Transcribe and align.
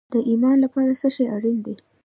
د 0.13 0.15
ایمان 0.29 0.57
لپاره 0.65 0.91
څه 1.01 1.07
شی 1.15 1.25
اړین 1.35 1.57
دی؟ 1.65 1.75